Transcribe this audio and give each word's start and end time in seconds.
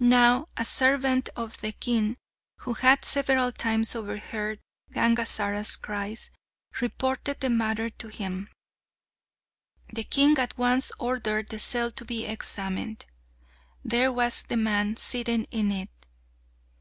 Now 0.00 0.48
a 0.56 0.64
servant 0.64 1.28
of 1.36 1.60
the 1.60 1.70
king 1.70 2.16
who 2.62 2.74
had 2.74 3.04
several 3.04 3.52
times 3.52 3.94
overheard 3.94 4.58
Gangazara's 4.90 5.76
cries, 5.76 6.32
reported 6.80 7.38
the 7.38 7.50
matter 7.50 7.88
to 7.88 8.08
him. 8.08 8.48
The 9.90 10.02
king 10.02 10.36
at 10.40 10.58
once 10.58 10.90
ordered 10.98 11.50
the 11.50 11.60
cell 11.60 11.92
to 11.92 12.04
be 12.04 12.24
examined. 12.26 13.06
There 13.84 14.10
was 14.10 14.42
the 14.42 14.56
man 14.56 14.96
sitting 14.96 15.44
in 15.52 15.70
it. 15.70 16.06